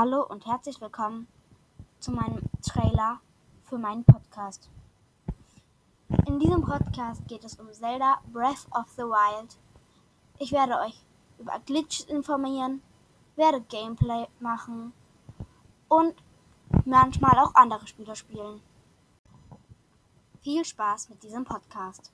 Hallo 0.00 0.22
und 0.22 0.46
herzlich 0.46 0.80
willkommen 0.80 1.26
zu 1.98 2.12
meinem 2.12 2.38
Trailer 2.62 3.18
für 3.64 3.78
meinen 3.78 4.04
Podcast. 4.04 4.70
In 6.24 6.38
diesem 6.38 6.62
Podcast 6.62 7.26
geht 7.26 7.42
es 7.42 7.56
um 7.56 7.72
Zelda 7.72 8.20
Breath 8.32 8.68
of 8.70 8.88
the 8.90 9.02
Wild. 9.02 9.58
Ich 10.38 10.52
werde 10.52 10.78
euch 10.78 11.02
über 11.40 11.58
Glitches 11.66 12.04
informieren, 12.04 12.80
werde 13.34 13.60
Gameplay 13.60 14.28
machen 14.38 14.92
und 15.88 16.14
manchmal 16.84 17.36
auch 17.40 17.56
andere 17.56 17.88
Spiele 17.88 18.14
spielen. 18.14 18.62
Viel 20.42 20.64
Spaß 20.64 21.08
mit 21.08 21.24
diesem 21.24 21.44
Podcast. 21.44 22.12